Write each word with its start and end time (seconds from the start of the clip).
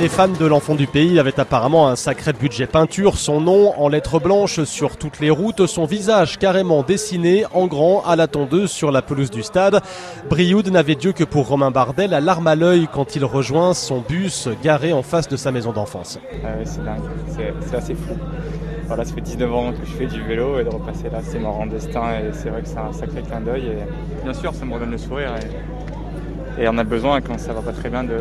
Les 0.00 0.08
fans 0.08 0.28
de 0.28 0.46
l'enfant 0.46 0.76
du 0.76 0.86
pays 0.86 1.18
avaient 1.18 1.38
apparemment 1.38 1.88
un 1.88 1.94
sacré 1.94 2.32
budget 2.32 2.66
peinture, 2.66 3.18
son 3.18 3.42
nom 3.42 3.78
en 3.78 3.86
lettres 3.88 4.18
blanches 4.18 4.64
sur 4.64 4.96
toutes 4.96 5.20
les 5.20 5.28
routes, 5.28 5.66
son 5.66 5.84
visage 5.84 6.38
carrément 6.38 6.82
dessiné 6.82 7.44
en 7.52 7.66
grand 7.66 8.02
à 8.06 8.16
la 8.16 8.26
tondeuse 8.26 8.70
sur 8.70 8.92
la 8.92 9.02
pelouse 9.02 9.30
du 9.30 9.42
stade. 9.42 9.82
Brioude 10.30 10.68
n'avait 10.68 10.94
Dieu 10.94 11.12
que 11.12 11.22
pour 11.22 11.48
Romain 11.48 11.70
Bardet, 11.70 12.08
la 12.08 12.22
larme 12.22 12.46
à 12.46 12.54
l'œil 12.54 12.88
quand 12.90 13.14
il 13.14 13.26
rejoint 13.26 13.74
son 13.74 14.00
bus 14.00 14.48
garé 14.62 14.94
en 14.94 15.02
face 15.02 15.28
de 15.28 15.36
sa 15.36 15.52
maison 15.52 15.70
d'enfance. 15.70 16.18
Ah 16.42 16.48
c'est 16.64 16.82
dingue, 16.82 17.02
c'est 17.60 17.76
assez 17.76 17.94
fou. 17.94 18.16
Voilà, 18.86 19.04
ça 19.04 19.12
fait 19.12 19.20
19 19.20 19.54
ans 19.54 19.72
que 19.72 19.84
je 19.84 19.92
fais 19.92 20.06
du 20.06 20.22
vélo 20.22 20.58
et 20.58 20.64
de 20.64 20.70
repasser 20.70 21.10
là, 21.10 21.18
c'est 21.22 21.38
mon 21.38 21.50
grand 21.50 21.66
destin 21.66 22.20
et 22.20 22.32
c'est 22.32 22.48
vrai 22.48 22.62
que 22.62 22.68
c'est 22.68 22.78
un 22.78 22.92
sacré 22.94 23.20
clin 23.20 23.42
d'œil. 23.42 23.66
Et 23.66 24.24
bien 24.24 24.32
sûr, 24.32 24.54
ça 24.54 24.64
me 24.64 24.72
redonne 24.72 24.92
le 24.92 24.98
sourire 24.98 25.34
et, 25.36 25.99
et 26.58 26.68
on 26.68 26.78
a 26.78 26.84
besoin 26.84 27.20
quand 27.20 27.38
ça 27.38 27.52
va 27.52 27.62
pas 27.62 27.72
très 27.72 27.90
bien 27.90 28.04
de, 28.04 28.14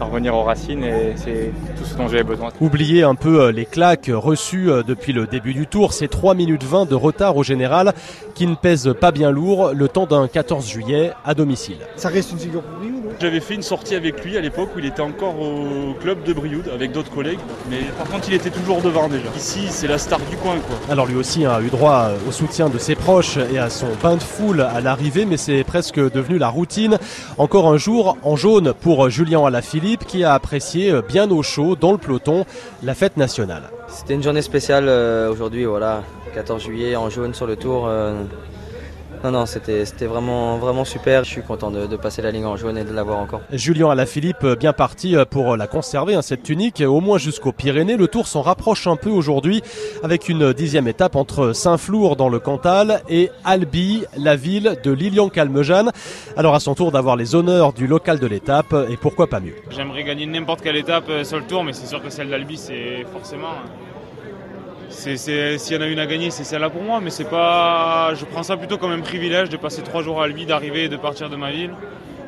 revenir 0.00 0.34
aux 0.34 0.42
racines 0.42 0.84
et 0.84 1.14
c'est 1.16 1.52
tout 1.76 1.84
ce 1.84 1.96
dont 1.96 2.08
j'avais 2.08 2.22
besoin. 2.22 2.50
Oubliez 2.60 3.02
un 3.02 3.14
peu 3.14 3.40
euh, 3.40 3.52
les 3.52 3.64
claques 3.64 4.10
reçues 4.12 4.70
euh, 4.70 4.82
depuis 4.82 5.12
le 5.12 5.26
début 5.26 5.54
du 5.54 5.66
tour, 5.66 5.92
c'est 5.92 6.08
3 6.08 6.34
minutes 6.34 6.64
20 6.64 6.86
de 6.86 6.94
retard 6.94 7.36
au 7.36 7.42
général 7.42 7.94
qui 8.34 8.46
ne 8.46 8.54
pèse 8.54 8.94
pas 9.00 9.10
bien 9.10 9.30
lourd 9.30 9.72
le 9.74 9.88
temps 9.88 10.06
d'un 10.06 10.28
14 10.28 10.68
juillet 10.68 11.12
à 11.24 11.34
domicile. 11.34 11.78
Ça 11.96 12.08
reste 12.10 12.32
une 12.32 12.38
figure 12.38 12.62
pour 12.62 12.78
Brioude 12.78 12.95
J'avais 13.18 13.40
fait 13.40 13.54
une 13.54 13.62
sortie 13.62 13.94
avec 13.94 14.22
lui 14.24 14.36
à 14.36 14.40
l'époque 14.40 14.70
où 14.76 14.78
il 14.78 14.86
était 14.86 15.00
encore 15.00 15.40
au 15.40 15.94
club 15.94 16.22
de 16.24 16.32
Brioude 16.32 16.68
avec 16.72 16.92
d'autres 16.92 17.10
collègues, 17.10 17.38
mais 17.70 17.78
par 17.98 18.06
contre 18.08 18.28
il 18.28 18.34
était 18.34 18.50
toujours 18.50 18.82
devant 18.82 19.08
déjà. 19.08 19.28
Ici 19.36 19.68
c'est 19.70 19.88
la 19.88 19.98
star 19.98 20.20
du 20.30 20.36
coin 20.36 20.56
quoi. 20.56 20.76
Alors 20.90 21.06
lui 21.06 21.16
aussi 21.16 21.46
a 21.46 21.60
eu 21.62 21.68
droit 21.68 22.10
au 22.28 22.32
soutien 22.32 22.68
de 22.68 22.78
ses 22.78 22.94
proches 22.94 23.38
et 23.52 23.58
à 23.58 23.70
son 23.70 23.88
bain 24.02 24.16
de 24.16 24.22
foule 24.22 24.60
à 24.60 24.80
l'arrivée, 24.80 25.24
mais 25.24 25.38
c'est 25.38 25.64
presque 25.64 25.98
devenu 25.98 26.36
la 26.38 26.48
routine. 26.48 26.98
Encore 27.38 27.68
un 27.68 27.78
jour 27.78 28.18
en 28.22 28.36
jaune 28.36 28.74
pour 28.74 29.08
Julien 29.08 29.44
Alaphilippe 29.44 30.04
qui 30.04 30.22
a 30.22 30.34
apprécié 30.34 30.92
bien 31.08 31.30
au 31.30 31.42
chaud 31.42 31.74
dans 31.74 31.92
le 31.92 31.98
peloton 31.98 32.44
la 32.82 32.94
fête 32.94 33.16
nationale. 33.16 33.70
C'était 33.88 34.14
une 34.14 34.22
journée 34.22 34.42
spéciale 34.42 34.86
euh, 34.88 35.30
aujourd'hui, 35.32 35.64
voilà, 35.64 36.02
14 36.34 36.62
juillet 36.62 36.96
en 36.96 37.08
jaune 37.08 37.34
sur 37.34 37.46
le 37.46 37.56
tour. 37.56 37.86
Euh, 37.86 38.22
non, 39.26 39.40
non, 39.40 39.46
c'était 39.46 40.06
vraiment, 40.06 40.56
vraiment 40.58 40.84
super. 40.84 41.24
Je 41.24 41.30
suis 41.30 41.42
content 41.42 41.72
de, 41.72 41.96
passer 41.96 42.22
la 42.22 42.30
ligne 42.30 42.44
en 42.44 42.56
jaune 42.56 42.78
et 42.78 42.84
de 42.84 42.92
l'avoir 42.92 43.18
encore. 43.18 43.40
Julien 43.50 43.90
Alaphilippe, 43.90 44.44
euh, 44.44 44.54
bien 44.54 44.72
parti 44.72 45.16
euh, 45.16 45.24
pour 45.24 45.56
la 45.56 45.66
conserver, 45.66 46.14
hein, 46.14 46.22
cette 46.22 46.44
tunique, 46.44 46.80
au 46.80 47.00
moins 47.00 47.18
jusqu'aux 47.18 47.50
Pyrénées. 47.50 47.96
Le 47.96 48.06
tour 48.06 48.28
s'en 48.28 48.42
rapproche 48.42 48.86
un 48.86 48.94
peu 48.94 49.10
aujourd'hui 49.10 49.62
avec 50.04 50.28
une 50.28 50.52
dixième 50.52 50.86
étape 50.86 51.16
entre 51.16 51.52
Saint-Flour 51.52 52.14
dans 52.14 52.28
le 52.28 52.38
Cantal 52.38 53.02
et 53.08 53.30
Albi, 53.44 54.04
la 54.16 54.36
ville 54.36 54.76
de 54.84 54.92
Lilian-Calmejane. 54.92 55.90
Alors 56.36 56.54
à 56.54 56.60
son 56.60 56.76
tour 56.76 56.92
d'avoir 56.92 57.16
les 57.16 57.34
honneurs 57.34 57.72
du 57.72 57.88
local 57.88 58.20
de 58.20 58.26
l'étape 58.28 58.74
et 58.88 58.96
pourquoi 58.96 59.26
pas 59.26 59.40
mieux? 59.40 59.56
J'aimerais 59.70 60.04
gagner 60.04 60.26
n'importe 60.26 60.60
quelle 60.60 60.76
étape 60.76 61.06
euh, 61.08 61.24
sur 61.24 61.38
le 61.38 61.46
tour, 61.46 61.64
mais 61.64 61.72
c'est 61.72 61.86
sûr 61.86 62.00
que 62.00 62.10
celle 62.10 62.28
d'Albi, 62.28 62.56
c'est 62.56 63.04
forcément 63.12 63.54
s'il 64.88 65.74
y 65.74 65.76
en 65.76 65.80
a 65.82 65.86
une 65.86 65.98
à 65.98 66.06
gagner, 66.06 66.30
c'est 66.30 66.44
celle-là 66.44 66.70
pour 66.70 66.82
moi, 66.82 67.00
mais 67.00 67.10
c'est 67.10 67.28
pas. 67.28 68.14
Je 68.14 68.24
prends 68.24 68.42
ça 68.42 68.56
plutôt 68.56 68.78
comme 68.78 68.92
un 68.92 69.00
privilège 69.00 69.48
de 69.48 69.56
passer 69.56 69.82
trois 69.82 70.02
jours 70.02 70.20
à 70.20 70.24
Albi, 70.24 70.46
d'arriver 70.46 70.84
et 70.84 70.88
de 70.88 70.96
partir 70.96 71.28
de 71.30 71.36
ma 71.36 71.50
ville, 71.50 71.72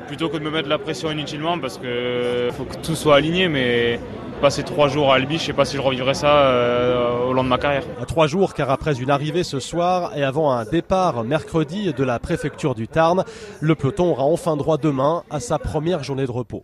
plutôt 0.07 0.29
que 0.29 0.37
de 0.37 0.43
me 0.43 0.51
mettre 0.51 0.69
la 0.69 0.79
pression 0.79 1.11
inutilement, 1.11 1.59
parce 1.59 1.79
que 1.79 2.49
faut 2.57 2.65
que 2.65 2.77
tout 2.77 2.95
soit 2.95 3.17
aligné, 3.17 3.49
mais 3.49 4.01
passer 4.41 4.63
trois 4.63 4.89
jours 4.89 5.13
à 5.13 5.17
Albi, 5.17 5.39
je 5.39 5.45
sais 5.45 5.53
pas 5.53 5.65
si 5.65 5.77
je 5.77 5.83
revivrai 5.83 6.15
ça 6.15 6.29
euh, 6.29 7.27
au 7.29 7.33
long 7.33 7.43
de 7.43 7.49
ma 7.49 7.59
carrière. 7.59 7.83
Trois 8.07 8.27
jours, 8.27 8.55
car 8.55 8.71
après 8.71 9.01
une 9.01 9.11
arrivée 9.11 9.43
ce 9.43 9.59
soir 9.61 10.17
et 10.17 10.23
avant 10.23 10.53
un 10.53 10.65
départ 10.65 11.25
mercredi 11.25 11.93
de 11.93 12.05
la 12.05 12.19
préfecture 12.19 12.75
du 12.75 12.87
Tarn, 12.89 13.25
le 13.61 13.75
peloton 13.75 14.11
aura 14.11 14.25
enfin 14.25 14.57
droit 14.57 14.77
demain 14.79 15.25
à 15.31 15.41
sa 15.41 15.59
première 15.59 16.05
journée 16.05 16.27
de 16.27 16.31
repos. 16.31 16.63